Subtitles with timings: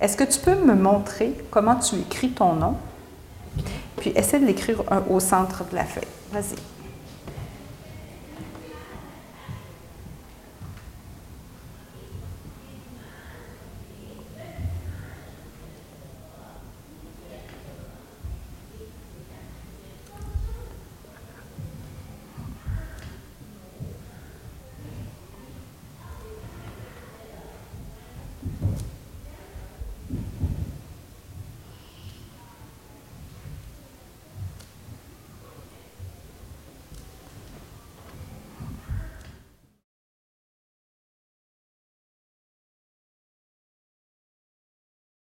[0.00, 2.76] Est-ce que tu peux me montrer comment tu écris ton nom?
[3.96, 6.04] Puis essaie de l'écrire euh, au centre de la feuille.
[6.32, 6.79] Vas-y.